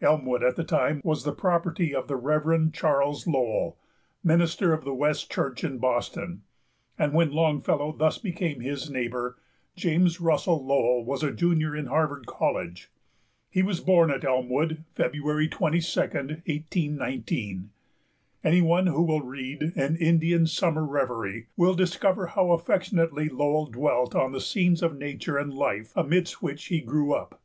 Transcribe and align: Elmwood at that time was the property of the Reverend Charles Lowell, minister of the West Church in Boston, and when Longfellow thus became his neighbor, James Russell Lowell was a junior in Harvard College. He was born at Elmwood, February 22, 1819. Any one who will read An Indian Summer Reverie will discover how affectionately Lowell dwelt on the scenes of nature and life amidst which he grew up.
Elmwood 0.00 0.42
at 0.42 0.56
that 0.56 0.66
time 0.66 1.00
was 1.04 1.22
the 1.22 1.30
property 1.30 1.94
of 1.94 2.08
the 2.08 2.16
Reverend 2.16 2.74
Charles 2.74 3.28
Lowell, 3.28 3.78
minister 4.24 4.72
of 4.72 4.82
the 4.82 4.92
West 4.92 5.30
Church 5.30 5.62
in 5.62 5.78
Boston, 5.78 6.42
and 6.98 7.12
when 7.12 7.30
Longfellow 7.30 7.92
thus 7.96 8.18
became 8.18 8.58
his 8.58 8.90
neighbor, 8.90 9.38
James 9.76 10.20
Russell 10.20 10.66
Lowell 10.66 11.04
was 11.04 11.22
a 11.22 11.30
junior 11.30 11.76
in 11.76 11.86
Harvard 11.86 12.26
College. 12.26 12.90
He 13.48 13.62
was 13.62 13.78
born 13.78 14.10
at 14.10 14.24
Elmwood, 14.24 14.82
February 14.96 15.46
22, 15.46 16.00
1819. 16.00 17.70
Any 18.42 18.60
one 18.60 18.88
who 18.88 19.04
will 19.04 19.22
read 19.22 19.62
An 19.76 19.94
Indian 19.98 20.48
Summer 20.48 20.84
Reverie 20.84 21.46
will 21.56 21.74
discover 21.74 22.26
how 22.26 22.50
affectionately 22.50 23.28
Lowell 23.28 23.66
dwelt 23.66 24.16
on 24.16 24.32
the 24.32 24.40
scenes 24.40 24.82
of 24.82 24.98
nature 24.98 25.38
and 25.38 25.54
life 25.54 25.92
amidst 25.94 26.42
which 26.42 26.64
he 26.64 26.80
grew 26.80 27.12
up. 27.14 27.40